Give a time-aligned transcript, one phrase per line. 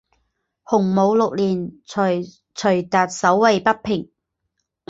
[0.63, 2.23] 洪武六年随
[2.55, 4.09] 徐达守卫北平。